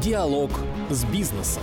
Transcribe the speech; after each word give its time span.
Диалог 0.00 0.50
с 0.88 1.04
бизнесом. 1.04 1.62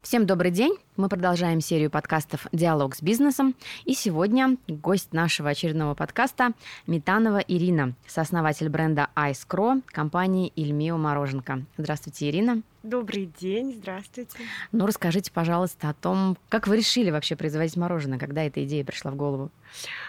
Всем 0.00 0.24
добрый 0.24 0.52
день. 0.52 0.76
Мы 0.96 1.08
продолжаем 1.08 1.60
серию 1.60 1.90
подкастов 1.90 2.46
«Диалог 2.52 2.94
с 2.94 3.02
бизнесом». 3.02 3.56
И 3.84 3.94
сегодня 3.94 4.58
гость 4.68 5.12
нашего 5.12 5.50
очередного 5.50 5.94
подкаста 5.94 6.52
Метанова 6.86 7.38
Ирина, 7.38 7.94
сооснователь 8.06 8.68
бренда 8.68 9.08
Ice 9.16 9.44
Crow 9.48 9.82
компании 9.86 10.52
Ильмио 10.54 10.98
Мороженко. 10.98 11.64
Здравствуйте, 11.76 12.30
Ирина. 12.30 12.62
Добрый 12.86 13.28
день, 13.40 13.74
здравствуйте. 13.74 14.38
Ну, 14.70 14.86
расскажите, 14.86 15.32
пожалуйста, 15.32 15.88
о 15.88 15.94
том, 15.94 16.38
как 16.48 16.68
вы 16.68 16.76
решили 16.76 17.10
вообще 17.10 17.34
производить 17.34 17.76
мороженое, 17.76 18.16
когда 18.16 18.44
эта 18.44 18.64
идея 18.64 18.84
пришла 18.84 19.10
в 19.10 19.16
голову? 19.16 19.50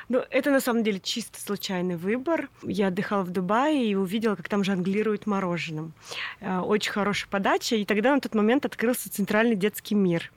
Ну, 0.09 0.23
это 0.29 0.51
на 0.51 0.59
самом 0.59 0.83
деле 0.83 0.99
чисто 0.99 1.41
случайный 1.41 1.95
выбор. 1.95 2.49
Я 2.61 2.89
отдыхала 2.89 3.23
в 3.23 3.31
Дубае 3.31 3.83
и 3.87 3.95
увидела, 3.95 4.35
как 4.35 4.47
там 4.47 4.63
жонглируют 4.63 5.25
мороженым. 5.25 5.93
Э, 6.39 6.59
очень 6.59 6.91
хорошая 6.91 7.27
подача, 7.31 7.75
и 7.75 7.83
тогда 7.83 8.13
на 8.13 8.21
тот 8.21 8.35
момент 8.35 8.63
открылся 8.63 9.09
Центральный 9.09 9.55
детский 9.55 9.95
мир. 9.95 10.31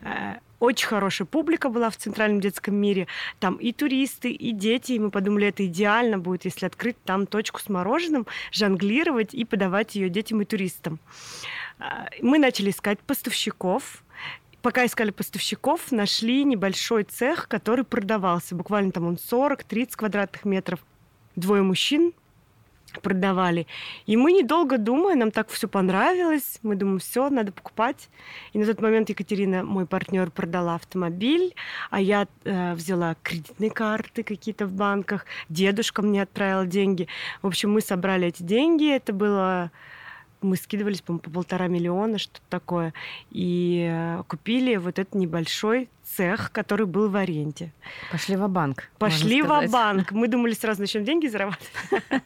Э, 0.00 0.36
очень 0.60 0.86
хорошая 0.86 1.26
публика 1.26 1.70
была 1.70 1.88
в 1.88 1.96
Центральном 1.96 2.40
детском 2.40 2.74
мире. 2.74 3.06
Там 3.38 3.56
и 3.56 3.72
туристы, 3.72 4.30
и 4.30 4.52
дети. 4.52 4.92
И 4.92 4.98
мы 4.98 5.10
подумали, 5.10 5.48
это 5.48 5.64
идеально 5.66 6.18
будет, 6.18 6.44
если 6.44 6.66
открыть 6.66 7.02
там 7.02 7.26
точку 7.26 7.60
с 7.60 7.68
мороженым, 7.70 8.26
жонглировать 8.52 9.32
и 9.32 9.46
подавать 9.46 9.94
ее 9.94 10.10
детям 10.10 10.42
и 10.42 10.44
туристам. 10.44 11.00
А, 11.80 12.08
мы 12.20 12.38
начали 12.38 12.70
искать 12.70 13.00
поставщиков. 13.00 14.04
Пока 14.62 14.84
искали 14.84 15.10
поставщиков, 15.10 15.90
нашли 15.90 16.44
небольшой 16.44 17.04
цех, 17.04 17.48
который 17.48 17.84
продавался. 17.84 18.54
Буквально 18.54 18.92
там 18.92 19.06
он 19.06 19.14
40-30 19.14 19.96
квадратных 19.96 20.44
метров. 20.44 20.80
Двое 21.34 21.62
мужчин 21.62 22.12
продавали. 23.02 23.66
И 24.04 24.16
мы, 24.16 24.32
недолго 24.32 24.76
думая, 24.76 25.14
нам 25.14 25.30
так 25.30 25.48
все 25.48 25.68
понравилось. 25.68 26.58
Мы 26.62 26.74
думаем, 26.74 26.98
все, 26.98 27.30
надо 27.30 27.52
покупать. 27.52 28.10
И 28.52 28.58
на 28.58 28.66
тот 28.66 28.82
момент 28.82 29.08
Екатерина, 29.08 29.62
мой 29.62 29.86
партнер, 29.86 30.30
продала 30.30 30.74
автомобиль, 30.74 31.54
а 31.90 32.00
я 32.00 32.26
э, 32.44 32.74
взяла 32.74 33.16
кредитные 33.22 33.70
карты 33.70 34.22
какие-то 34.22 34.66
в 34.66 34.72
банках. 34.72 35.24
Дедушка 35.48 36.02
мне 36.02 36.22
отправил 36.22 36.66
деньги. 36.66 37.08
В 37.40 37.46
общем, 37.46 37.72
мы 37.72 37.80
собрали 37.80 38.28
эти 38.28 38.42
деньги. 38.42 38.92
Это 38.92 39.12
было 39.12 39.70
мы 40.42 40.56
скидывались, 40.56 41.02
по 41.02 41.18
по 41.18 41.30
полтора 41.30 41.68
миллиона, 41.68 42.18
что-то 42.18 42.40
такое, 42.48 42.92
и 43.30 43.86
э, 43.90 44.22
купили 44.26 44.76
вот 44.76 44.98
этот 44.98 45.14
небольшой 45.14 45.88
цех, 46.16 46.50
который 46.52 46.86
был 46.86 47.08
в 47.08 47.16
аренде. 47.16 47.72
Пошли 48.10 48.36
в 48.36 48.48
банк. 48.48 48.90
Пошли 48.98 49.42
в 49.42 49.68
банк. 49.70 50.12
Мы 50.12 50.28
думали, 50.28 50.52
сразу 50.52 50.80
начнем 50.80 51.04
деньги 51.04 51.26
зарабатывать. 51.26 51.70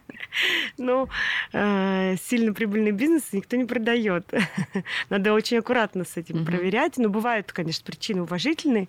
Ну, 0.78 1.08
э, 1.52 2.16
сильно 2.16 2.52
прибыльный 2.52 2.90
бизнес 2.90 3.32
никто 3.32 3.56
не 3.56 3.66
продает. 3.66 4.32
Надо 5.08 5.32
очень 5.32 5.58
аккуратно 5.58 6.04
с 6.04 6.16
этим 6.16 6.44
проверять. 6.44 6.98
Но 6.98 7.08
бывают, 7.08 7.52
конечно, 7.52 7.84
причины 7.84 8.22
уважительные, 8.22 8.88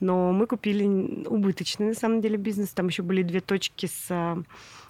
но 0.00 0.32
мы 0.32 0.46
купили 0.46 0.84
убыточный, 1.26 1.88
на 1.88 1.94
самом 1.94 2.22
деле, 2.22 2.38
бизнес. 2.38 2.70
Там 2.70 2.88
еще 2.88 3.02
были 3.02 3.22
две 3.22 3.40
точки 3.40 3.86
с, 3.86 4.06
э, 4.08 4.42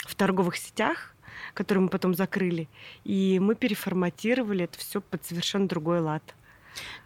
в 0.06 0.15
торговых 0.15 0.56
сетях 0.56 1.16
который 1.57 1.79
мы 1.79 1.89
потом 1.89 2.15
закрыли. 2.15 2.69
И 3.05 3.39
мы 3.41 3.55
переформатировали 3.55 4.65
это 4.65 4.79
все 4.79 5.01
под 5.01 5.25
совершенно 5.25 5.67
другой 5.67 6.01
лад. 6.01 6.23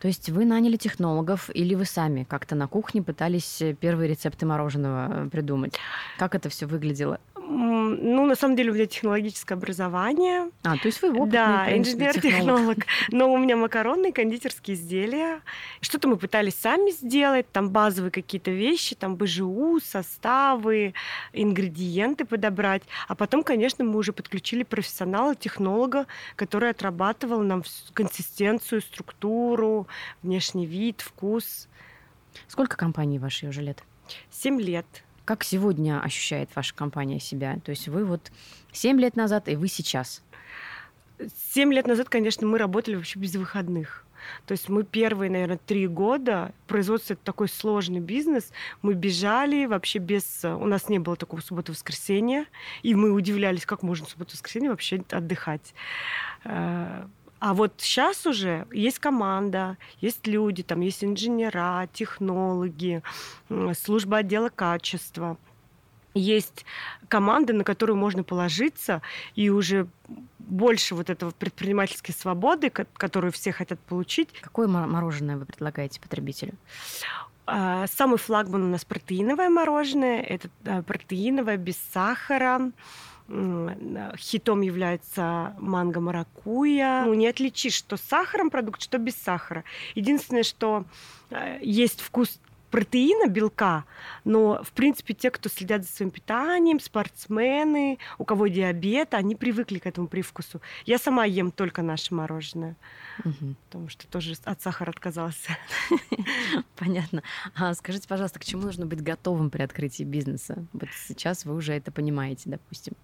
То 0.01 0.09
есть 0.09 0.29
вы 0.31 0.45
наняли 0.45 0.77
технологов 0.77 1.49
или 1.55 1.75
вы 1.75 1.85
сами 1.85 2.25
как-то 2.25 2.55
на 2.57 2.67
кухне 2.67 3.03
пытались 3.03 3.63
первые 3.81 4.09
рецепты 4.09 4.45
мороженого 4.45 5.27
э, 5.27 5.29
придумать? 5.31 5.79
Как 6.19 6.35
это 6.35 6.49
все 6.49 6.67
выглядело? 6.67 7.21
Ну, 7.97 8.27
на 8.27 8.35
самом 8.35 8.57
деле 8.57 8.71
у 8.71 8.75
меня 8.75 8.87
технологическое 8.87 9.57
образование. 9.57 10.51
А, 10.63 10.77
то 10.77 10.87
есть 10.87 11.03
вы 11.03 11.11
опытный, 11.11 11.31
Да, 11.31 11.77
инженер-технолог. 11.77 12.79
Но 13.11 13.33
у 13.33 13.39
меня 13.39 13.57
макаронные 13.57 14.13
кондитерские 14.13 14.77
изделия. 14.77 15.41
Что-то 15.81 16.09
мы 16.09 16.17
пытались 16.17 16.55
сами 16.55 16.91
сделать, 16.91 17.51
там 17.51 17.71
базовые 17.71 18.11
какие-то 18.11 18.51
вещи, 18.51 18.95
там 18.95 19.17
БЖУ, 19.17 19.81
составы, 19.83 20.95
ингредиенты 21.33 22.25
подобрать. 22.25 22.83
А 23.09 23.15
потом, 23.15 23.43
конечно, 23.43 23.85
мы 23.85 23.97
уже 23.97 24.13
подключили 24.13 24.63
профессионала, 24.63 25.35
технолога, 25.35 26.07
который 26.37 26.71
отрабатывал 26.71 27.41
нам 27.41 27.63
консистенцию, 27.95 28.83
структуру, 28.83 29.87
внешний 30.23 30.67
вид, 30.67 31.01
вкус. 31.01 31.69
Сколько 32.49 32.77
компаний 32.77 33.19
вашей 33.19 33.49
уже 33.49 33.63
лет? 33.63 33.83
Семь 34.31 34.61
лет. 34.61 34.87
Как 35.25 35.45
сегодня 35.45 36.01
ощущает 36.01 36.51
ваша 36.55 36.75
компания 36.75 37.21
себя? 37.21 37.59
То 37.65 37.71
есть 37.71 37.89
вы 37.89 38.05
вот 38.05 38.33
7 38.73 39.01
лет 39.01 39.17
назад 39.17 39.49
и 39.49 39.57
вы 39.57 39.69
сейчас? 39.69 40.23
Семь 41.53 41.73
лет 41.73 41.87
назад, 41.87 42.09
конечно, 42.09 42.47
мы 42.47 42.59
работали 42.59 42.97
вообще 42.97 43.19
без 43.19 43.35
выходных. 43.35 44.05
То 44.47 44.53
есть 44.53 44.69
мы 44.69 44.85
первые, 44.85 45.31
наверное, 45.31 45.59
три 45.59 45.87
года, 45.87 46.53
производство 46.67 47.15
это 47.15 47.23
такой 47.25 47.49
сложный 47.49 48.01
бизнес, 48.01 48.53
мы 48.83 48.95
бежали 48.95 49.67
вообще 49.67 49.99
без... 49.99 50.45
У 50.45 50.67
нас 50.67 50.89
не 50.89 50.99
было 50.99 51.17
такого 51.17 51.41
субботы-воскресенья, 51.41 52.47
и 52.83 52.95
мы 52.95 53.13
удивлялись, 53.13 53.65
как 53.67 53.83
можно 53.83 54.07
субботу-воскресенье 54.07 54.71
вообще 54.71 55.03
отдыхать. 55.11 55.75
А 57.41 57.55
вот 57.55 57.73
сейчас 57.79 58.27
уже 58.27 58.67
есть 58.71 58.99
команда, 58.99 59.79
есть 60.01 60.27
люди, 60.27 60.63
там 60.63 60.81
есть 60.83 61.03
инженера, 61.03 61.89
технологи, 61.93 63.03
служба 63.75 64.19
отдела 64.19 64.51
качества. 64.51 65.39
Есть 66.13 66.67
команда, 67.09 67.53
на 67.53 67.65
которую 67.65 67.97
можно 67.97 68.25
положиться, 68.25 69.01
и 69.37 69.49
уже 69.49 69.87
больше 70.39 70.95
вот 70.95 71.09
этого 71.09 71.31
предпринимательской 71.31 72.13
свободы, 72.13 72.69
которую 72.69 73.33
все 73.33 73.53
хотят 73.53 73.81
получить. 73.81 74.29
Какое 74.41 74.69
мороженое 74.69 75.37
вы 75.37 75.47
предлагаете 75.47 76.01
потребителю? 76.01 76.55
А, 77.47 77.87
самый 77.87 78.19
флагман 78.19 78.65
у 78.65 78.69
нас 78.69 78.85
протеиновое 78.85 79.49
мороженое. 79.49 80.21
Это 80.21 80.83
протеиновое, 80.83 81.57
без 81.57 81.79
сахара, 81.93 82.71
хитом 84.19 84.61
является 84.61 85.55
манго 85.59 86.01
маракуя. 86.01 87.05
Ну, 87.05 87.15
не 87.15 87.29
отличишь, 87.29 87.75
что 87.75 87.97
с 87.97 88.01
сахаром 88.01 88.51
продукт, 88.51 88.83
что 88.83 88.99
без 88.99 89.15
сахара. 89.15 89.65
Единственное, 89.95 90.43
что 90.43 90.85
э, 91.31 91.59
есть 91.63 92.01
вкус 92.01 92.41
протеина, 92.71 93.29
белка, 93.29 93.85
но, 94.25 94.63
в 94.63 94.73
принципе, 94.73 95.15
те, 95.15 95.31
кто 95.31 95.49
следят 95.49 95.83
за 95.83 95.89
своим 95.93 96.11
питанием, 96.11 96.81
спортсмены, 96.81 97.99
у 98.19 98.25
кого 98.25 98.47
диабет, 98.47 99.15
они 99.15 99.35
привыкли 99.35 99.79
к 99.79 99.87
этому 99.87 100.07
привкусу. 100.07 100.61
Я 100.87 100.99
сама 100.99 101.25
ем 101.25 101.51
только 101.51 101.83
наше 101.83 102.15
мороженое, 102.15 102.77
угу. 103.25 103.55
потому 103.67 103.89
что 103.89 104.07
тоже 104.07 104.35
от 104.45 104.63
сахара 104.63 104.91
отказалась. 104.91 105.47
Понятно. 106.77 107.23
А 107.55 107.75
скажите, 107.75 108.09
пожалуйста, 108.09 108.39
к 108.39 108.45
чему 108.45 108.63
нужно 108.63 108.87
быть 108.87 109.03
готовым 109.03 109.51
при 109.51 109.63
открытии 109.63 110.05
бизнеса? 110.05 110.65
Вот 110.73 110.89
сейчас 111.07 111.45
вы 111.45 111.55
уже 111.55 111.73
это 111.73 111.91
понимаете, 111.91 112.51
допустим. 112.51 112.95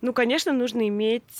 Ну, 0.00 0.12
конечно, 0.12 0.52
нужно 0.52 0.88
иметь 0.88 1.38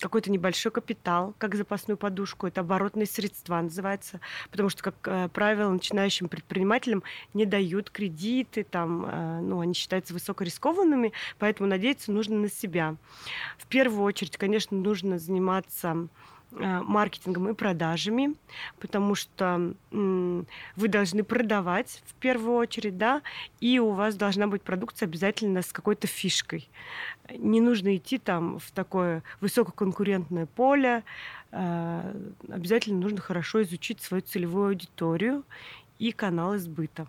какой-то 0.00 0.30
небольшой 0.30 0.72
капитал, 0.72 1.34
как 1.38 1.54
запасную 1.54 1.96
подушку. 1.96 2.46
Это 2.46 2.60
оборотные 2.60 3.06
средства 3.06 3.60
называется. 3.60 4.20
Потому 4.50 4.68
что, 4.68 4.82
как 4.82 4.94
э, 5.04 5.28
правило, 5.28 5.70
начинающим 5.70 6.28
предпринимателям 6.28 7.02
не 7.32 7.46
дают 7.46 7.90
кредиты, 7.90 8.64
там, 8.64 9.06
э, 9.06 9.40
ну, 9.40 9.60
они 9.60 9.74
считаются 9.74 10.14
высокорискованными, 10.14 11.12
поэтому 11.38 11.68
надеяться 11.68 12.12
нужно 12.12 12.36
на 12.36 12.50
себя. 12.50 12.96
В 13.58 13.66
первую 13.66 14.02
очередь, 14.04 14.36
конечно, 14.36 14.76
нужно 14.76 15.18
заниматься 15.18 16.08
маркетингом 16.54 17.48
и 17.48 17.54
продажами, 17.54 18.34
потому 18.80 19.14
что 19.14 19.74
вы 19.90 20.88
должны 20.88 21.24
продавать 21.24 22.02
в 22.06 22.14
первую 22.14 22.56
очередь, 22.56 22.96
да, 22.96 23.22
и 23.60 23.78
у 23.78 23.90
вас 23.90 24.14
должна 24.16 24.46
быть 24.46 24.62
продукция 24.62 25.06
обязательно 25.06 25.62
с 25.62 25.72
какой-то 25.72 26.06
фишкой. 26.06 26.68
Не 27.36 27.60
нужно 27.60 27.96
идти 27.96 28.18
там 28.18 28.58
в 28.58 28.70
такое 28.70 29.22
высококонкурентное 29.40 30.46
поле, 30.46 31.02
э, 31.50 32.14
обязательно 32.48 33.00
нужно 33.00 33.20
хорошо 33.20 33.62
изучить 33.62 34.00
свою 34.00 34.22
целевую 34.22 34.68
аудиторию 34.68 35.44
и 35.98 36.12
каналы 36.12 36.58
сбыта. 36.58 37.06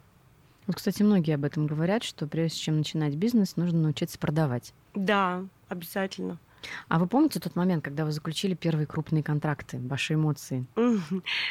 Вот, 0.67 0.77
кстати, 0.77 1.03
многие 1.03 1.35
об 1.35 1.45
этом 1.45 1.67
говорят, 1.67 2.03
что 2.03 2.25
прежде 2.25 2.57
чем 2.57 2.77
начинать 2.77 3.13
бизнес, 3.13 3.55
нужно 3.55 3.79
научиться 3.79 4.17
продавать. 4.17 4.73
Да, 4.95 5.45
обязательно. 5.67 6.39
А 6.87 6.99
вы 6.99 7.07
помните 7.07 7.39
тот 7.39 7.55
момент, 7.55 7.83
когда 7.83 8.05
вы 8.05 8.11
заключили 8.11 8.53
первые 8.53 8.85
крупные 8.85 9.23
контракты, 9.23 9.79
ваши 9.79 10.13
эмоции? 10.13 10.65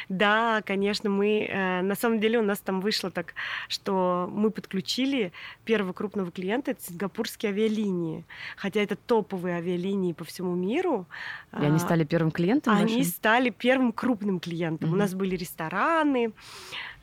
Да, 0.09 0.61
конечно, 0.65 1.09
мы 1.09 1.45
э, 1.45 1.81
на 1.81 1.95
самом 1.95 2.19
деле 2.19 2.39
у 2.39 2.43
нас 2.43 2.59
там 2.59 2.81
вышло 2.81 3.11
так, 3.11 3.33
что 3.67 4.29
мы 4.31 4.49
подключили 4.49 5.31
первого 5.63 5.93
крупного 5.93 6.31
клиента, 6.31 6.71
это 6.71 6.83
сингапурские 6.83 7.51
авиалинии, 7.51 8.25
хотя 8.57 8.81
это 8.81 8.95
топовые 8.95 9.57
авиалинии 9.57 10.13
по 10.13 10.23
всему 10.23 10.55
миру. 10.55 11.05
И 11.53 11.63
они 11.63 11.77
а, 11.77 11.79
стали 11.79 12.03
первым 12.03 12.31
клиентом? 12.31 12.73
Они 12.73 12.97
вашим? 12.97 13.11
стали 13.11 13.49
первым 13.49 13.91
крупным 13.91 14.39
клиентом. 14.39 14.89
Угу. 14.89 14.95
У 14.95 14.99
нас 14.99 15.13
были 15.13 15.35
рестораны, 15.35 16.31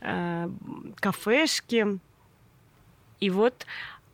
э, 0.00 0.50
кафешки, 1.00 1.98
и 3.20 3.30
вот 3.30 3.66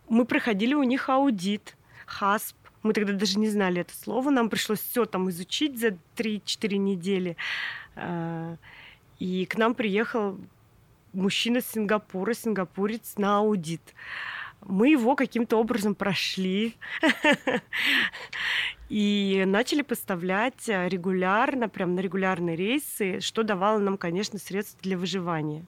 мы 0.08 0.24
проходили 0.24 0.74
у 0.74 0.82
них 0.82 1.08
аудит, 1.08 1.76
ХАСП, 2.06 2.57
Мы 2.88 2.94
тогда 2.94 3.12
даже 3.12 3.38
не 3.38 3.50
знали 3.50 3.82
это 3.82 3.94
слово. 3.94 4.30
Нам 4.30 4.48
пришлось 4.48 4.80
все 4.80 5.04
там 5.04 5.28
изучить 5.28 5.78
за 5.78 5.88
3-4 6.16 6.78
недели. 6.78 7.36
А, 7.96 8.56
и 9.18 9.44
к 9.44 9.58
нам 9.58 9.74
приехал 9.74 10.38
мужчина 11.12 11.60
с 11.60 11.66
Сингапура, 11.66 12.32
сингапурец 12.32 13.16
на 13.18 13.40
аудит. 13.40 13.82
Мы 14.62 14.88
его 14.88 15.16
каким-то 15.16 15.58
образом 15.58 15.94
прошли 15.94 16.76
и 18.88 19.44
начали 19.46 19.82
поставлять 19.82 20.66
регулярно, 20.66 21.68
прям 21.68 21.94
на 21.94 22.00
регулярные 22.00 22.56
рейсы, 22.56 23.20
что 23.20 23.42
давало 23.42 23.80
нам, 23.80 23.98
конечно, 23.98 24.38
средства 24.38 24.80
для 24.80 24.96
выживания. 24.96 25.66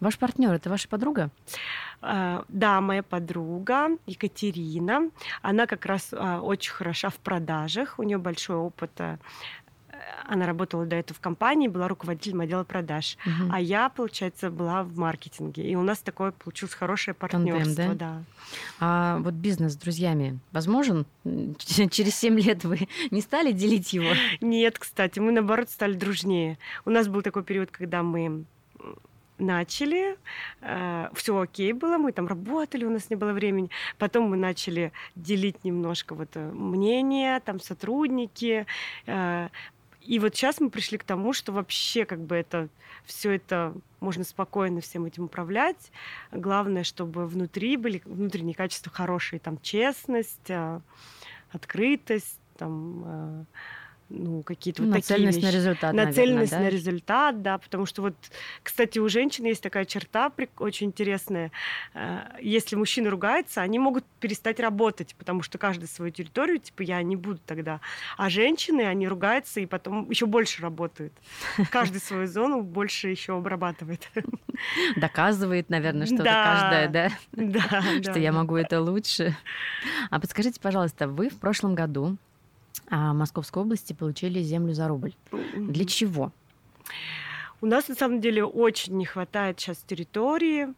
Ваш 0.00 0.18
партнер 0.18 0.52
это 0.52 0.70
ваша 0.70 0.88
подруга? 0.88 1.30
А, 2.02 2.44
да, 2.48 2.80
моя 2.80 3.02
подруга 3.02 3.90
Екатерина. 4.06 5.10
Она 5.42 5.66
как 5.66 5.86
раз 5.86 6.12
а, 6.12 6.40
очень 6.40 6.72
хороша 6.72 7.10
в 7.10 7.16
продажах. 7.16 7.98
У 7.98 8.02
нее 8.02 8.18
большой 8.18 8.56
опыт 8.56 8.90
а, 9.00 9.18
она 10.26 10.46
работала 10.46 10.86
до 10.86 10.96
этого 10.96 11.16
в 11.16 11.20
компании, 11.20 11.68
была 11.68 11.88
руководителем 11.88 12.40
отдела 12.40 12.64
продаж. 12.64 13.16
Угу. 13.26 13.52
А 13.52 13.60
я, 13.60 13.88
получается, 13.88 14.50
была 14.50 14.82
в 14.82 14.96
маркетинге. 14.96 15.68
И 15.68 15.74
у 15.74 15.82
нас 15.82 15.98
такое 15.98 16.32
получилось 16.32 16.74
хорошее 16.74 17.14
партнерство. 17.14 17.74
Тандем, 17.74 17.96
да? 17.96 18.14
да. 18.14 18.22
А 18.80 19.18
вот 19.18 19.34
бизнес 19.34 19.72
с 19.72 19.76
друзьями 19.76 20.38
возможен? 20.52 21.06
Через 21.58 22.14
7 22.16 22.38
лет 22.38 22.64
вы 22.64 22.88
не 23.10 23.20
стали 23.20 23.52
делить 23.52 23.92
его? 23.92 24.10
Нет, 24.40 24.78
кстати, 24.78 25.18
мы 25.18 25.32
наоборот 25.32 25.70
стали 25.70 25.94
дружнее. 25.94 26.58
У 26.84 26.90
нас 26.90 27.08
был 27.08 27.22
такой 27.22 27.42
период, 27.42 27.70
когда 27.70 28.02
мы 28.02 28.44
начали, 29.40 30.16
э, 30.60 31.08
все 31.14 31.38
окей 31.38 31.72
было, 31.72 31.98
мы 31.98 32.12
там 32.12 32.26
работали, 32.26 32.84
у 32.84 32.90
нас 32.90 33.10
не 33.10 33.16
было 33.16 33.32
времени. 33.32 33.70
Потом 33.98 34.30
мы 34.30 34.36
начали 34.36 34.92
делить 35.16 35.64
немножко 35.64 36.14
вот 36.14 36.30
э, 36.34 36.50
мнения, 36.52 37.40
там 37.40 37.60
сотрудники. 37.60 38.66
Э, 39.06 39.48
и 40.02 40.18
вот 40.18 40.34
сейчас 40.34 40.60
мы 40.60 40.70
пришли 40.70 40.98
к 40.98 41.04
тому, 41.04 41.32
что 41.32 41.52
вообще 41.52 42.04
как 42.04 42.20
бы 42.20 42.36
это 42.36 42.68
все 43.04 43.32
это 43.32 43.74
можно 44.00 44.24
спокойно 44.24 44.80
всем 44.80 45.04
этим 45.04 45.24
управлять. 45.24 45.90
Главное, 46.32 46.84
чтобы 46.84 47.26
внутри 47.26 47.76
были 47.76 48.02
внутренние 48.04 48.54
качества 48.54 48.92
хорошие, 48.92 49.40
там 49.40 49.58
честность, 49.60 50.50
открытость, 51.52 52.38
там 52.56 53.46
ну, 54.10 54.42
какие-то 54.42 54.82
вот 54.82 54.92
такие 54.92 55.20
на 55.20 55.50
результат, 55.50 55.94
Нацеленность 55.94 56.50
наверное, 56.50 56.50
да? 56.50 56.58
на 56.60 56.68
результат, 56.68 57.42
да, 57.42 57.58
потому 57.58 57.86
что 57.86 58.02
вот, 58.02 58.14
кстати, 58.62 58.98
у 58.98 59.08
женщин 59.08 59.44
есть 59.44 59.62
такая 59.62 59.84
черта 59.84 60.32
очень 60.58 60.88
интересная. 60.88 61.52
Э, 61.94 62.22
если 62.40 62.76
мужчина 62.76 63.08
ругается, 63.08 63.62
они 63.62 63.78
могут 63.78 64.04
перестать 64.18 64.58
работать, 64.58 65.14
потому 65.16 65.42
что 65.42 65.58
каждый 65.58 65.86
свою 65.86 66.10
территорию, 66.10 66.58
типа, 66.58 66.82
я 66.82 67.02
не 67.02 67.16
буду 67.16 67.40
тогда. 67.46 67.80
А 68.16 68.28
женщины, 68.30 68.82
они 68.82 69.06
ругаются 69.06 69.60
и 69.60 69.66
потом 69.66 70.10
еще 70.10 70.26
больше 70.26 70.60
работают. 70.60 71.12
Каждый 71.70 72.00
свою 72.00 72.26
зону 72.26 72.62
больше 72.62 73.08
еще 73.08 73.36
обрабатывает. 73.36 74.10
Доказывает, 74.96 75.70
наверное, 75.70 76.06
что-то 76.06 76.24
каждая, 76.24 76.88
да? 76.88 77.10
Да. 77.32 77.82
Что 78.02 78.18
я 78.18 78.32
могу 78.32 78.56
это 78.56 78.80
лучше. 78.80 79.36
А 80.10 80.18
подскажите, 80.18 80.60
пожалуйста, 80.60 81.06
вы 81.06 81.28
в 81.30 81.38
прошлом 81.38 81.74
году 81.74 82.18
а 82.90 83.14
Московской 83.14 83.62
области 83.62 83.92
получили 83.92 84.42
землю 84.42 84.74
за 84.74 84.88
рубль. 84.88 85.14
Для 85.56 85.84
чего? 85.84 86.32
У 87.62 87.66
нас 87.66 87.88
на 87.88 87.94
самом 87.94 88.20
деле 88.20 88.44
очень 88.44 88.96
не 88.96 89.04
хватает 89.04 89.60
сейчас 89.60 89.78
территории, 89.78 90.68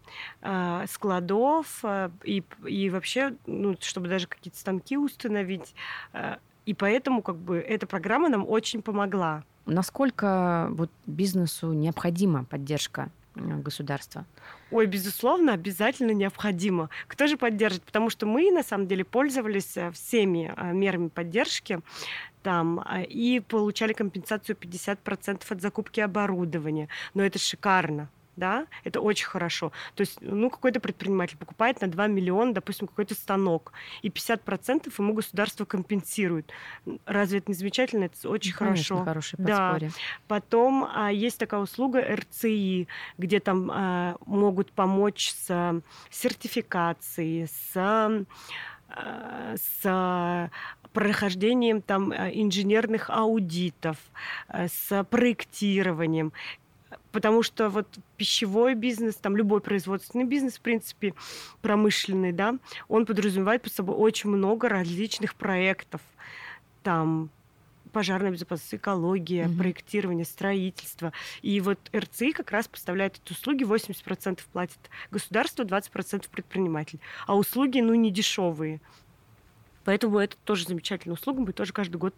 э, 0.42 0.84
складов 0.88 1.80
э, 1.84 2.10
и, 2.24 2.42
и 2.66 2.90
вообще, 2.90 3.36
ну, 3.46 3.76
чтобы 3.80 4.08
даже 4.08 4.26
какие-то 4.26 4.58
станки 4.58 4.98
установить. 4.98 5.74
Э, 6.12 6.36
и 6.66 6.74
поэтому 6.74 7.22
как 7.22 7.36
бы 7.36 7.58
эта 7.58 7.86
программа 7.86 8.28
нам 8.28 8.48
очень 8.48 8.82
помогла. 8.82 9.44
Насколько 9.64 10.68
вот 10.72 10.90
бизнесу 11.06 11.72
необходима 11.72 12.44
поддержка 12.44 13.10
государства? 13.36 14.26
Ой, 14.72 14.86
безусловно, 14.86 15.52
обязательно 15.52 16.12
необходимо. 16.12 16.88
Кто 17.06 17.26
же 17.26 17.36
поддержит? 17.36 17.82
Потому 17.82 18.08
что 18.08 18.24
мы, 18.24 18.50
на 18.50 18.62
самом 18.62 18.86
деле, 18.86 19.04
пользовались 19.04 19.76
э, 19.76 19.90
всеми 19.92 20.50
э, 20.56 20.72
мерами 20.72 21.08
поддержки 21.08 21.80
там 22.42 22.80
э, 22.80 23.04
и 23.04 23.40
получали 23.40 23.92
компенсацию 23.92 24.56
50% 24.56 25.42
от 25.46 25.60
закупки 25.60 26.00
оборудования. 26.00 26.88
Но 27.12 27.22
это 27.22 27.38
шикарно 27.38 28.08
да, 28.42 28.66
это 28.82 29.00
очень 29.00 29.26
хорошо. 29.26 29.70
То 29.94 30.00
есть, 30.00 30.18
ну, 30.20 30.50
какой-то 30.50 30.80
предприниматель 30.80 31.36
покупает 31.36 31.80
на 31.80 31.86
2 31.86 32.08
миллиона, 32.08 32.52
допустим, 32.52 32.88
какой-то 32.88 33.14
станок, 33.14 33.72
и 34.02 34.08
50% 34.08 34.92
ему 34.98 35.14
государство 35.14 35.64
компенсирует. 35.64 36.50
Разве 37.06 37.38
это 37.38 37.52
не 37.52 37.54
замечательно? 37.54 38.04
Это 38.06 38.28
очень 38.28 38.50
ну, 38.50 38.58
Конечно, 38.58 38.96
хорошо. 38.96 39.04
хорошее 39.04 39.44
да. 39.46 39.78
Потом 40.26 40.90
а, 40.92 41.12
есть 41.12 41.38
такая 41.38 41.60
услуга 41.60 42.00
РЦИ, 42.00 42.88
где 43.16 43.38
там 43.38 43.70
а, 43.72 44.16
могут 44.26 44.72
помочь 44.72 45.30
с 45.30 45.80
сертификацией, 46.10 47.46
с 47.46 48.26
а, 48.88 49.54
с 49.54 50.50
прохождением 50.92 51.80
там 51.80 52.12
инженерных 52.12 53.08
аудитов, 53.08 53.96
с 54.52 55.04
проектированием 55.04 56.34
потому 57.10 57.42
что 57.42 57.68
вот 57.68 57.86
пищевой 58.16 58.74
бизнес, 58.74 59.16
там 59.16 59.36
любой 59.36 59.60
производственный 59.60 60.24
бизнес, 60.24 60.58
в 60.58 60.60
принципе, 60.60 61.14
промышленный, 61.60 62.32
да, 62.32 62.56
он 62.88 63.06
подразумевает 63.06 63.62
под 63.62 63.72
собой 63.72 63.96
очень 63.96 64.30
много 64.30 64.68
различных 64.68 65.34
проектов. 65.34 66.00
Там 66.82 67.30
пожарная 67.92 68.30
безопасность, 68.30 68.74
экология, 68.74 69.44
mm-hmm. 69.44 69.58
проектирование, 69.58 70.24
строительство. 70.24 71.12
И 71.42 71.60
вот 71.60 71.78
РЦИ 71.94 72.32
как 72.32 72.50
раз 72.50 72.66
поставляет 72.66 73.20
эти 73.22 73.32
услуги, 73.32 73.64
80% 73.64 74.40
платит 74.52 74.78
государство, 75.10 75.62
20% 75.62 76.24
предприниматель. 76.30 76.98
А 77.26 77.36
услуги, 77.36 77.80
ну, 77.80 77.94
не 77.94 78.10
дешевые. 78.10 78.80
Поэтому 79.84 80.18
это 80.18 80.36
тоже 80.44 80.66
замечательная 80.66 81.14
услуга, 81.14 81.40
мы 81.40 81.52
тоже 81.52 81.72
каждый 81.72 81.96
год 81.96 82.14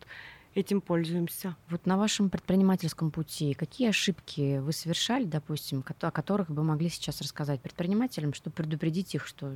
этим 0.54 0.80
пользуемся. 0.80 1.56
Вот 1.68 1.86
на 1.86 1.96
вашем 1.96 2.30
предпринимательском 2.30 3.10
пути 3.10 3.54
какие 3.54 3.88
ошибки 3.88 4.58
вы 4.58 4.72
совершали, 4.72 5.24
допустим, 5.24 5.84
о 6.00 6.10
которых 6.10 6.48
вы 6.48 6.62
могли 6.62 6.88
сейчас 6.88 7.20
рассказать 7.20 7.60
предпринимателям, 7.60 8.34
чтобы 8.34 8.54
предупредить 8.54 9.14
их, 9.14 9.26
что 9.26 9.54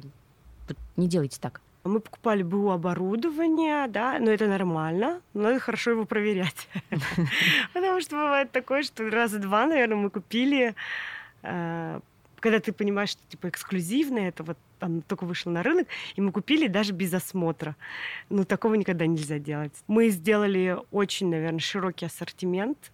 не 0.97 1.09
делайте 1.09 1.39
так? 1.41 1.61
Мы 1.85 2.01
покупали 2.01 2.43
БУ 2.43 2.71
оборудование, 2.71 3.87
да, 3.89 4.19
но 4.19 4.31
это 4.31 4.47
нормально, 4.47 5.23
но 5.33 5.43
надо 5.45 5.61
хорошо 5.61 5.93
его 5.93 6.05
проверять. 6.05 6.69
Потому 7.73 8.01
что 8.01 8.17
бывает 8.17 8.51
такое, 8.51 8.83
что 8.83 9.09
раза 9.09 9.39
два, 9.39 9.67
наверное, 9.67 9.97
мы 9.97 10.11
купили 10.11 10.75
э, 11.43 12.01
когда 12.41 12.61
ты 12.61 12.73
понимаешь, 12.73 13.11
что 13.11 13.23
типа 13.29 13.49
эксклюзивное, 13.49 14.29
это 14.29 14.43
вот 14.45 14.59
там 14.79 15.03
только 15.03 15.25
вышел 15.25 15.53
на 15.53 15.63
рынок, 15.63 15.89
и 16.17 16.21
мы 16.21 16.33
купили 16.33 16.67
даже 16.67 16.93
без 16.93 17.13
осмотра. 17.13 17.77
Ну, 18.29 18.45
такого 18.45 18.75
никогда 18.75 19.07
нельзя 19.07 19.39
делать. 19.39 19.73
Мы 19.87 20.09
сделали 20.09 20.79
очень, 20.91 21.29
наверное, 21.29 21.61
широкий 21.61 22.07
ассортимент. 22.07 22.93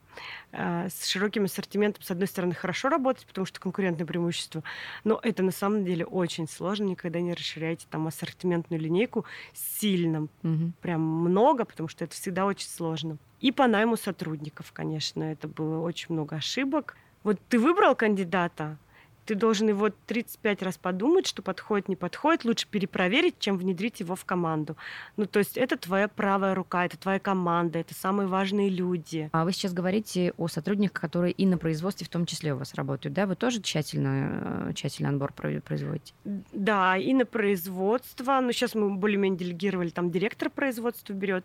Э, 0.52 0.88
с 0.88 1.06
широким 1.06 1.44
ассортиментом, 1.44 2.02
с 2.02 2.10
одной 2.10 2.28
стороны, 2.28 2.54
хорошо 2.54 2.88
работать, 2.88 3.26
потому 3.26 3.46
что 3.46 3.60
конкурентное 3.60 4.06
преимущество, 4.06 4.62
но 5.02 5.18
это 5.22 5.42
на 5.42 5.50
самом 5.50 5.84
деле 5.84 6.04
очень 6.04 6.48
сложно. 6.48 6.84
Никогда 6.84 7.20
не 7.20 7.34
расширяйте 7.34 7.86
там 7.90 8.06
ассортиментную 8.06 8.80
линейку 8.80 9.24
сильно, 9.52 10.28
угу. 10.42 10.72
прям 10.80 11.00
много, 11.00 11.64
потому 11.64 11.88
что 11.88 12.04
это 12.04 12.14
всегда 12.14 12.46
очень 12.46 12.68
сложно. 12.68 13.18
И 13.40 13.52
по 13.52 13.66
найму 13.66 13.96
сотрудников, 13.96 14.72
конечно, 14.72 15.22
это 15.22 15.48
было 15.48 15.80
очень 15.80 16.14
много 16.14 16.36
ошибок. 16.36 16.96
Вот 17.24 17.38
ты 17.48 17.58
выбрал 17.58 17.94
кандидата, 17.94 18.78
ты 19.24 19.34
должен 19.34 19.68
его 19.68 19.90
35 20.06 20.62
раз 20.62 20.78
подумать, 20.78 21.26
что 21.26 21.42
подходит, 21.42 21.88
не 21.88 21.96
подходит. 21.96 22.44
Лучше 22.44 22.66
перепроверить, 22.68 23.38
чем 23.38 23.56
внедрить 23.56 24.00
его 24.00 24.16
в 24.16 24.24
команду. 24.24 24.76
Ну, 25.16 25.26
то 25.26 25.38
есть 25.38 25.56
это 25.56 25.76
твоя 25.76 26.08
правая 26.08 26.54
рука, 26.54 26.84
это 26.84 26.98
твоя 26.98 27.18
команда, 27.18 27.78
это 27.78 27.94
самые 27.94 28.26
важные 28.26 28.68
люди. 28.68 29.30
А 29.32 29.44
вы 29.44 29.52
сейчас 29.52 29.72
говорите 29.72 30.32
о 30.36 30.48
сотрудниках, 30.48 31.00
которые 31.00 31.32
и 31.32 31.46
на 31.46 31.58
производстве 31.58 32.06
в 32.06 32.10
том 32.10 32.26
числе 32.26 32.54
у 32.54 32.58
вас 32.58 32.74
работают, 32.74 33.14
да? 33.14 33.26
Вы 33.26 33.36
тоже 33.36 33.60
тщательно, 33.60 34.68
э, 34.68 34.72
тщательный 34.74 35.10
отбор 35.10 35.32
производите? 35.32 36.14
Да, 36.24 36.96
и 36.96 37.12
на 37.14 37.24
производство. 37.24 38.40
Но 38.40 38.52
сейчас 38.52 38.74
мы 38.74 38.94
более-менее 38.94 39.38
делегировали, 39.38 39.90
там 39.90 40.10
директор 40.10 40.50
производства 40.50 41.12
берет. 41.12 41.44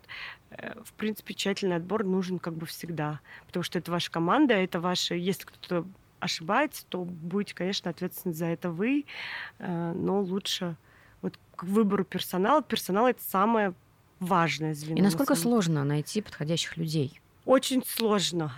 Э, 0.50 0.74
в 0.84 0.92
принципе, 0.94 1.34
тщательный 1.34 1.76
отбор 1.76 2.04
нужен 2.04 2.38
как 2.38 2.54
бы 2.54 2.66
всегда, 2.66 3.20
потому 3.46 3.62
что 3.62 3.78
это 3.78 3.90
ваша 3.90 4.10
команда, 4.10 4.54
это 4.54 4.80
ваши... 4.80 5.14
Если 5.14 5.44
кто-то 5.44 5.86
ошибается, 6.20 6.84
то 6.88 7.04
будете, 7.04 7.54
конечно, 7.54 7.90
ответственны 7.90 8.34
за 8.34 8.46
это 8.46 8.70
вы, 8.70 9.04
э, 9.58 9.92
но 9.94 10.20
лучше 10.20 10.76
вот 11.22 11.38
к 11.56 11.64
выбору 11.64 12.04
персонала. 12.04 12.62
Персонал— 12.62 13.06
это 13.08 13.22
самое 13.22 13.74
важное 14.20 14.74
звено. 14.74 14.98
И 14.98 15.02
насколько 15.02 15.34
на 15.34 15.40
сложно 15.40 15.84
найти 15.84 16.20
подходящих 16.20 16.76
людей? 16.76 17.20
Очень 17.44 17.82
сложно. 17.86 18.52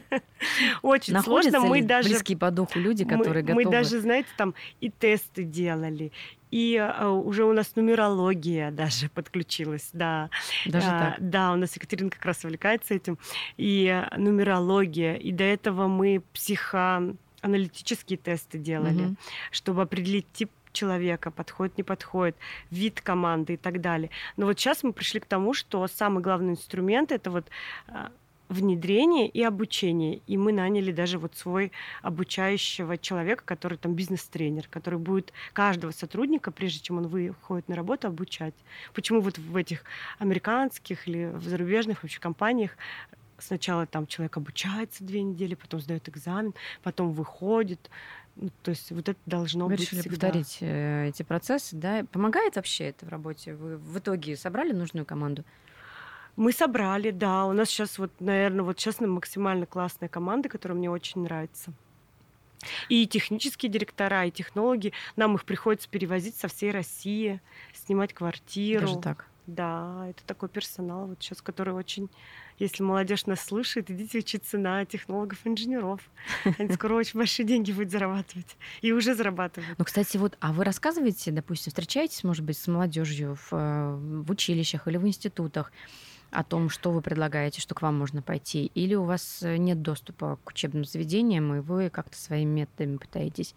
Очень 0.82 1.20
сложно. 1.20 1.60
Мы 1.60 1.82
даже 1.82 2.08
близкие 2.10 2.38
по 2.38 2.50
духу 2.50 2.78
люди, 2.78 3.04
которые 3.04 3.42
готовы. 3.42 3.64
Мы 3.64 3.70
даже, 3.70 4.00
знаете, 4.00 4.28
там 4.36 4.54
и 4.80 4.90
тесты 4.90 5.44
делали, 5.44 6.12
и 6.54 6.76
а, 6.76 7.10
уже 7.10 7.44
у 7.44 7.52
нас 7.52 7.74
нумерология 7.74 8.70
даже 8.70 9.08
подключилась, 9.08 9.90
да. 9.92 10.30
Даже 10.66 10.86
а, 10.86 11.00
так? 11.00 11.16
Да, 11.18 11.52
у 11.52 11.56
нас 11.56 11.74
Екатерина 11.74 12.10
как 12.10 12.24
раз 12.24 12.44
увлекается 12.44 12.94
этим. 12.94 13.18
И 13.56 13.88
а, 13.88 14.08
нумерология. 14.16 15.14
И 15.14 15.32
до 15.32 15.42
этого 15.42 15.88
мы 15.88 16.22
психоаналитические 16.32 18.18
тесты 18.18 18.58
делали, 18.58 19.06
угу. 19.06 19.16
чтобы 19.50 19.82
определить 19.82 20.26
тип 20.32 20.52
человека, 20.74 21.30
подходит, 21.30 21.78
не 21.78 21.82
подходит, 21.82 22.36
вид 22.70 23.00
команды 23.00 23.54
и 23.54 23.56
так 23.56 23.80
далее. 23.80 24.10
Но 24.36 24.46
вот 24.46 24.58
сейчас 24.58 24.82
мы 24.82 24.92
пришли 24.92 25.20
к 25.20 25.26
тому, 25.26 25.54
что 25.54 25.86
самый 25.88 26.22
главный 26.22 26.52
инструмент 26.52 27.12
это 27.12 27.30
вот 27.30 27.46
а, 27.88 28.10
внедрение 28.48 29.28
и 29.28 29.42
обучение. 29.42 30.20
И 30.26 30.36
мы 30.36 30.52
наняли 30.52 30.92
даже 30.92 31.18
вот 31.18 31.36
свой 31.36 31.72
обучающего 32.02 32.98
человека, 32.98 33.42
который 33.44 33.78
там 33.78 33.94
бизнес-тренер, 33.94 34.68
который 34.70 34.98
будет 34.98 35.32
каждого 35.52 35.92
сотрудника, 35.92 36.50
прежде 36.50 36.80
чем 36.80 36.98
он 36.98 37.08
выходит 37.08 37.68
на 37.68 37.76
работу, 37.76 38.08
обучать. 38.08 38.54
Почему 38.92 39.20
вот 39.20 39.38
в 39.38 39.56
этих 39.56 39.84
американских 40.18 41.08
или 41.08 41.26
в 41.26 41.44
зарубежных 41.44 42.02
вообще 42.02 42.20
компаниях 42.20 42.76
сначала 43.38 43.86
там 43.86 44.06
человек 44.06 44.36
обучается 44.36 45.04
две 45.04 45.22
недели, 45.22 45.54
потом 45.54 45.80
сдает 45.80 46.08
экзамен, 46.08 46.54
потом 46.82 47.12
выходит. 47.12 47.90
Ну, 48.36 48.50
то 48.62 48.70
есть 48.70 48.90
вот 48.90 49.08
это 49.08 49.18
должно 49.26 49.66
Вы 49.66 49.72
быть 49.72 49.80
решили 49.80 50.00
всегда. 50.00 50.26
повторить 50.28 50.58
э, 50.60 51.08
эти 51.08 51.22
процессы, 51.22 51.76
да? 51.76 52.04
Помогает 52.10 52.56
вообще 52.56 52.88
это 52.88 53.06
в 53.06 53.08
работе? 53.08 53.54
Вы 53.54 53.76
в 53.76 53.98
итоге 53.98 54.36
собрали 54.36 54.72
нужную 54.72 55.06
команду? 55.06 55.44
Мы 56.36 56.52
собрали, 56.52 57.10
да. 57.10 57.46
У 57.46 57.52
нас 57.52 57.68
сейчас 57.68 57.98
вот, 57.98 58.10
наверное, 58.18 58.64
вот 58.64 58.76
честно, 58.76 59.06
максимально 59.06 59.66
классная 59.66 60.08
команда, 60.08 60.48
которая 60.48 60.76
мне 60.76 60.90
очень 60.90 61.22
нравится. 61.22 61.72
И 62.88 63.06
технические 63.06 63.70
директора, 63.70 64.24
и 64.24 64.30
технологи, 64.30 64.92
нам 65.16 65.34
их 65.34 65.44
приходится 65.44 65.88
перевозить 65.88 66.36
со 66.36 66.48
всей 66.48 66.70
России, 66.70 67.40
снимать 67.72 68.14
квартиру. 68.14 68.86
Даже 68.86 69.00
так? 69.00 69.26
Да, 69.46 70.06
это 70.08 70.24
такой 70.24 70.48
персонал, 70.48 71.06
вот 71.06 71.18
сейчас, 71.20 71.42
который 71.42 71.74
очень, 71.74 72.08
если 72.58 72.82
молодежь 72.82 73.26
нас 73.26 73.40
слышит, 73.40 73.90
идите 73.90 74.18
учиться 74.18 74.56
на 74.56 74.86
технологов-инженеров. 74.86 76.00
Они 76.58 76.72
скоро 76.74 76.94
очень 76.94 77.18
большие 77.18 77.44
деньги 77.44 77.70
будут 77.70 77.90
зарабатывать. 77.90 78.56
И 78.80 78.92
уже 78.92 79.14
зарабатывают. 79.14 79.78
Ну, 79.78 79.84
кстати, 79.84 80.16
вот, 80.16 80.38
а 80.40 80.52
вы 80.52 80.64
рассказываете, 80.64 81.30
допустим, 81.30 81.70
встречаетесь, 81.70 82.24
может 82.24 82.42
быть, 82.44 82.56
с 82.56 82.66
молодежью 82.66 83.34
в, 83.36 83.52
э, 83.52 83.94
в 84.22 84.30
училищах 84.30 84.88
или 84.88 84.96
в 84.96 85.06
институтах, 85.06 85.72
о 86.30 86.42
том, 86.42 86.68
что 86.68 86.90
вы 86.90 87.00
предлагаете, 87.00 87.60
что 87.60 87.74
к 87.74 87.82
вам 87.82 87.98
можно 87.98 88.22
пойти, 88.22 88.66
или 88.74 88.94
у 88.94 89.04
вас 89.04 89.42
э, 89.42 89.56
нет 89.56 89.82
доступа 89.82 90.38
к 90.42 90.50
учебным 90.50 90.84
заведениям, 90.84 91.54
и 91.54 91.60
вы 91.60 91.90
как-то 91.90 92.16
своими 92.16 92.60
методами 92.60 92.96
пытаетесь? 92.96 93.54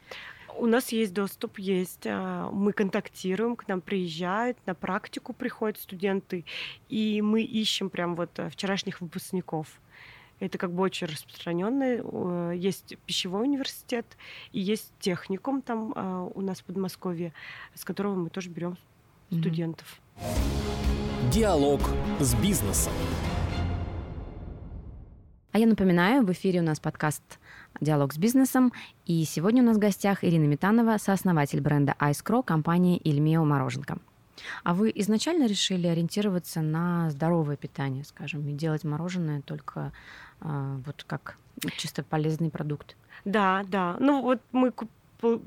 У 0.59 0.65
нас 0.65 0.91
есть 0.91 1.13
доступ, 1.13 1.59
есть. 1.59 2.05
А, 2.05 2.49
мы 2.51 2.73
контактируем, 2.73 3.55
к 3.55 3.67
нам 3.67 3.81
приезжают, 3.81 4.57
на 4.65 4.73
практику 4.73 5.33
приходят 5.33 5.79
студенты, 5.79 6.45
и 6.89 7.21
мы 7.21 7.43
ищем 7.43 7.89
прям 7.89 8.15
вот 8.15 8.31
э, 8.37 8.49
вчерашних 8.49 9.01
выпускников. 9.01 9.67
Это 10.39 10.57
как 10.57 10.71
бы 10.71 10.83
очень 10.83 11.07
распространенное. 11.07 12.53
Есть 12.53 12.95
пищевой 13.05 13.43
университет 13.43 14.05
и 14.51 14.59
есть 14.59 14.91
техникум 14.99 15.61
там 15.61 15.93
а, 15.95 16.23
у 16.23 16.41
нас 16.41 16.59
в 16.59 16.63
Подмосковье, 16.63 17.33
с 17.73 17.83
которого 17.83 18.15
мы 18.15 18.29
тоже 18.29 18.49
берем 18.49 18.77
студентов. 19.31 19.99
Диалог 21.31 21.81
с 22.19 22.35
бизнесом. 22.35 22.93
А 25.51 25.59
я 25.59 25.65
напоминаю, 25.65 26.23
в 26.23 26.31
эфире 26.31 26.59
у 26.59 26.63
нас 26.63 26.79
подкаст 26.79 27.39
«Диалог 27.81 28.13
с 28.13 28.17
бизнесом», 28.17 28.73
и 29.05 29.23
сегодня 29.25 29.63
у 29.63 29.65
нас 29.65 29.77
в 29.77 29.79
гостях 29.79 30.23
Ирина 30.23 30.45
Метанова, 30.45 30.97
сооснователь 30.97 31.61
бренда 31.61 31.95
Ice 31.99 32.43
компании 32.43 32.97
«Ильмео 32.97 33.45
Мороженка». 33.45 33.97
А 34.63 34.73
вы 34.73 34.91
изначально 34.95 35.45
решили 35.45 35.87
ориентироваться 35.87 36.61
на 36.61 37.09
здоровое 37.09 37.57
питание, 37.57 38.03
скажем, 38.03 38.47
и 38.47 38.53
делать 38.53 38.83
мороженое 38.83 39.41
только 39.41 39.91
э, 40.41 40.79
вот 40.85 41.03
как 41.07 41.37
чисто 41.77 42.03
полезный 42.03 42.49
продукт? 42.49 42.95
Да, 43.25 43.63
да. 43.67 43.97
Ну 43.99 44.21
вот 44.21 44.41
мы 44.51 44.71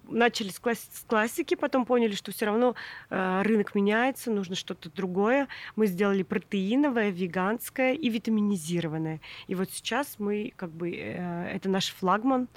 начали 0.09 0.49
с, 0.49 0.59
класс 0.59 0.89
с 0.93 1.05
классики, 1.05 1.55
потом 1.55 1.85
поняли, 1.85 2.15
что 2.15 2.33
все 2.33 2.47
равно 2.47 2.75
э, 3.11 3.43
рынок 3.43 3.75
меняется, 3.75 4.31
нужно 4.31 4.55
что-то 4.55 4.91
другое. 4.91 5.49
Мы 5.77 5.87
сделали 5.87 6.23
протеиновое, 6.23 7.11
веганское 7.11 7.95
и 7.95 8.09
витаминизированное. 8.09 9.21
И 9.47 9.55
вот 9.55 9.71
сейчас 9.71 10.17
мы 10.19 10.53
как 10.57 10.71
бы 10.71 10.91
э, 10.91 11.51
это 11.55 11.69
наш 11.69 11.93
флагман. 11.93 12.49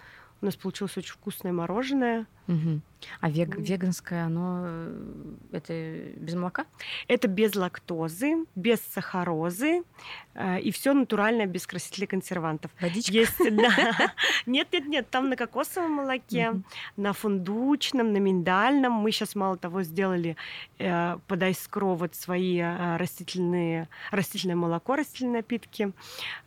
У 0.41 0.45
нас 0.45 0.55
получилось 0.55 0.97
очень 0.97 1.13
вкусное 1.13 1.53
мороженое. 1.53 2.27
Угу. 2.47 2.81
А 3.19 3.29
вег, 3.29 3.57
веганское, 3.57 4.25
оно 4.25 4.61
э, 4.65 5.35
это 5.51 5.73
без 6.17 6.35
молока? 6.35 6.65
Это 7.07 7.27
без 7.27 7.55
лактозы, 7.55 8.45
без 8.55 8.79
сахарозы 8.81 9.83
э, 10.33 10.59
и 10.61 10.71
все 10.71 10.93
натуральное, 10.93 11.45
без 11.45 11.67
красителей 11.67 12.07
консервантов. 12.07 12.71
Водичка? 12.81 13.13
Есть, 13.13 13.37
да. 13.51 14.13
Нет, 14.45 14.67
нет, 14.71 14.85
нет, 14.87 15.09
там 15.09 15.29
на 15.29 15.35
кокосовом 15.35 15.91
молоке, 15.91 16.61
на 16.97 17.13
фундучном, 17.13 18.13
на 18.13 18.17
миндальном. 18.17 18.93
Мы 18.93 19.11
сейчас 19.11 19.35
мало 19.35 19.57
того 19.57 19.83
сделали 19.83 20.35
э, 20.79 21.17
под 21.27 21.43
айскро 21.43 21.95
вот 21.95 22.15
свои 22.15 22.59
э, 22.59 22.97
растительные, 22.97 23.89
растительное 24.11 24.55
молоко, 24.55 24.95
растительные 24.95 25.37
напитки. 25.37 25.91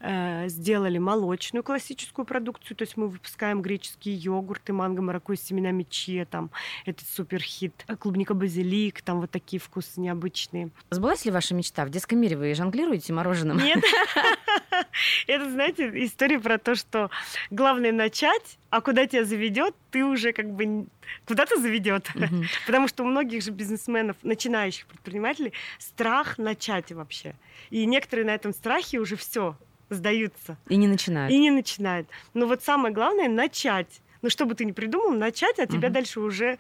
Э, 0.00 0.49
сделали 0.49 0.99
молочную 0.99 1.62
классическую 1.62 2.25
продукцию, 2.25 2.76
то 2.76 2.83
есть 2.83 2.97
мы 2.97 3.09
выпускаем 3.09 3.62
греческие 3.62 4.17
йогурты, 4.17 4.73
манго, 4.73 5.03
маракуйя 5.03 5.38
с 5.38 5.43
семенами 5.43 5.86
чия, 5.88 6.25
там, 6.25 6.50
этот 6.85 7.07
супер 7.09 7.40
хит, 7.40 7.87
клубника 7.99 8.35
базилик, 8.35 9.02
там 9.02 9.21
вот 9.21 9.31
такие 9.31 9.61
вкусы 9.61 10.00
необычные. 10.00 10.71
Сбылась 10.90 11.25
ли 11.25 11.31
ваша 11.31 11.55
мечта? 11.55 11.85
В 11.85 11.90
детском 11.90 12.21
мире 12.21 12.37
вы 12.37 12.55
жонглируете 12.55 13.12
мороженым? 13.12 13.59
Нет. 13.59 13.83
Это, 15.26 15.50
знаете, 15.50 15.90
история 16.05 16.38
про 16.38 16.59
то, 16.59 16.75
что 16.75 17.11
главное 17.50 17.93
начать, 17.93 18.59
а 18.71 18.81
куда 18.81 19.07
тебя 19.07 19.25
заведет, 19.25 19.75
ты 19.90 20.05
уже 20.05 20.33
как 20.33 20.50
бы 20.50 20.87
куда-то 21.26 21.61
заведет. 21.61 22.11
Угу. 22.14 22.45
Потому 22.66 22.88
что 22.88 23.05
у 23.05 23.07
многих 23.07 23.43
же 23.43 23.50
бизнесменов, 23.50 24.16
начинающих 24.23 24.87
предпринимателей, 24.87 25.52
страх 25.78 26.38
начать 26.38 26.93
вообще. 26.93 27.35
И 27.71 27.87
некоторые 27.87 28.26
на 28.26 28.35
этом 28.35 28.52
страхе 28.52 28.99
уже 28.99 29.16
все 29.16 29.57
сдаются. 29.88 30.57
И 30.69 30.76
не 30.76 30.88
начинают. 30.88 31.33
И 31.33 31.38
не 31.38 31.50
начинают. 31.50 32.09
Но 32.35 32.47
вот 32.47 32.62
самое 32.62 32.93
главное 32.93 33.28
начать. 33.28 34.00
Ну, 34.23 34.30
что 34.30 34.46
бы 34.46 34.54
ты 34.54 34.64
ни 34.64 34.73
придумал, 34.73 35.11
начать, 35.11 35.58
а 35.58 35.66
тебя 35.66 35.88
угу. 35.88 35.94
дальше 35.94 36.20
уже 36.20 36.58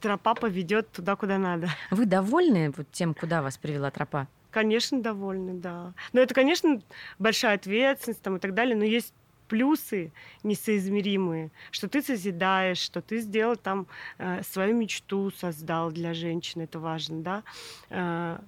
тропа 0.00 0.34
поведет 0.34 0.90
туда, 0.92 1.16
куда 1.16 1.38
надо. 1.38 1.68
Вы 1.90 2.06
довольны 2.06 2.72
вот 2.76 2.86
тем, 2.92 3.14
куда 3.14 3.42
вас 3.42 3.56
привела 3.58 3.90
тропа? 3.90 4.26
Конечно, 4.50 5.00
довольны, 5.02 5.54
да. 5.54 5.92
Но 6.12 6.20
это, 6.20 6.32
конечно, 6.32 6.80
большая 7.18 7.56
ответственность 7.56 8.22
там, 8.22 8.36
и 8.36 8.38
так 8.38 8.54
далее, 8.54 8.76
но 8.76 8.84
есть 8.84 9.12
плюсы 9.48 10.12
несоизмеримые, 10.42 11.50
что 11.70 11.88
ты 11.88 12.02
созидаешь, 12.02 12.78
что 12.78 13.00
ты 13.02 13.18
сделал 13.20 13.56
там 13.56 13.86
э, 14.18 14.42
свою 14.42 14.74
мечту, 14.74 15.30
создал 15.30 15.90
для 15.90 16.14
женщины, 16.14 16.62
это 16.62 16.78
важно, 16.78 17.22
да. 17.22 17.42
Э, 17.90 18.38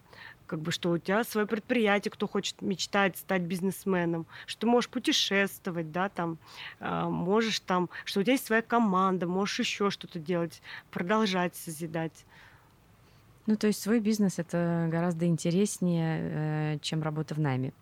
как 0.47 0.61
бы, 0.61 0.73
что 0.73 0.91
у 0.91 0.99
тебя 0.99 1.25
свое 1.25 1.47
предприятие, 1.47 2.11
кто 2.11 2.27
хочет 2.27 2.63
мечтать 2.63 3.17
стать 3.17 3.43
бизнесменом, 3.43 4.27
что 4.47 4.61
ты 4.63 4.67
можешь 4.67 4.89
путешествовать, 4.89 5.93
да, 5.93 6.09
там, 6.09 6.39
э, 6.81 7.05
можешь 7.05 7.61
там, 7.61 7.91
что 8.05 8.21
у 8.21 8.23
тебя 8.23 8.35
есть 8.35 8.47
своя 8.47 8.63
команда, 8.63 9.27
можешь 9.27 9.59
еще 9.59 9.91
что-то 9.91 10.19
делать, 10.19 10.63
продолжать 10.91 11.55
созидать. 11.57 12.25
Ну, 13.47 13.57
то 13.57 13.67
есть 13.67 13.81
свой 13.81 14.01
бизнес 14.01 14.39
это 14.39 14.89
гораздо 14.91 15.27
интереснее, 15.27 16.75
э, 16.75 16.79
чем 16.81 17.03
работа 17.03 17.35
в 17.35 17.39
найме. 17.39 17.73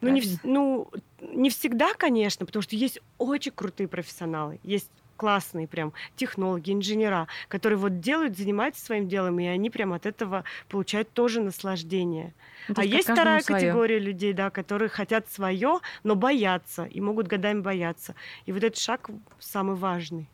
Ну 0.00 0.10
не, 0.10 0.22
ну, 0.42 0.90
не 1.20 1.50
всегда, 1.50 1.94
конечно, 1.94 2.44
потому 2.44 2.62
что 2.62 2.76
есть 2.76 3.00
очень 3.18 3.52
крутые 3.52 3.88
профессионалы. 3.88 4.60
Есть 4.62 4.90
классные 5.16 5.66
прям 5.66 5.92
технологи, 6.16 6.72
инженера, 6.72 7.28
которые 7.48 7.78
вот 7.78 8.00
делают, 8.00 8.36
занимаются 8.36 8.84
своим 8.84 9.08
делом, 9.08 9.38
и 9.40 9.46
они 9.46 9.70
прям 9.70 9.92
от 9.92 10.06
этого 10.06 10.44
получают 10.68 11.12
тоже 11.12 11.40
наслаждение. 11.40 12.34
Ну, 12.68 12.74
а 12.78 12.84
есть 12.84 13.08
вторая 13.08 13.40
свое. 13.40 13.60
категория 13.60 13.98
людей, 13.98 14.32
да, 14.32 14.50
которые 14.50 14.88
хотят 14.88 15.30
свое, 15.30 15.80
но 16.04 16.14
боятся 16.14 16.84
и 16.84 17.00
могут 17.00 17.26
годами 17.26 17.60
бояться. 17.60 18.14
И 18.46 18.52
вот 18.52 18.62
этот 18.62 18.78
шаг 18.78 19.10
самый 19.38 19.76
важный. 19.76 20.28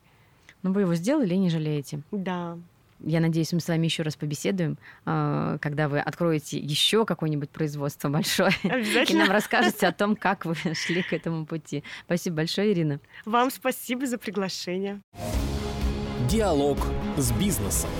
Ну 0.63 0.73
вы 0.73 0.83
его 0.83 0.95
сделали 0.95 1.35
и 1.35 1.39
не 1.39 1.51
жалеете? 1.51 2.01
Да. 2.11 2.59
Я 3.01 3.21
надеюсь, 3.21 3.53
мы 3.53 3.61
с 3.61 3.69
вами 3.69 3.87
еще 3.87 4.03
раз 4.03 4.17
побеседуем, 4.17 4.79
а, 5.05 5.59
когда 5.59 5.89
вы 5.89 6.01
откроете 6.01 6.59
еще 6.59 7.05
какое-нибудь 7.05 7.51
производство 7.51 8.09
большое. 8.09 8.53
И 8.63 9.15
нам 9.15 9.31
расскажете 9.31 9.87
о 9.87 9.93
том, 9.93 10.17
как 10.17 10.45
вы 10.45 10.55
шли 10.75 11.03
к 11.03 11.13
этому 11.13 11.47
пути. 11.47 11.85
Спасибо 12.05 12.37
большое, 12.37 12.73
Ирина. 12.73 13.01
Вам 13.25 13.51
спасибо 13.51 14.07
за 14.07 14.19
приглашение. 14.19 15.01
Диалог 16.29 16.79
с 17.17 17.33
бизнесом. 17.33 17.91